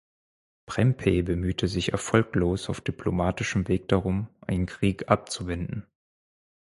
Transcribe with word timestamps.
Prempeh 0.65 1.21
bemühte 1.21 1.67
sich 1.67 1.91
erfolglos 1.91 2.69
auf 2.69 2.81
diplomatischem 2.81 3.67
Weg 3.67 3.87
darum, 3.87 4.29
einen 4.47 4.65
Krieg 4.65 5.09
abzuwenden. 5.09 5.85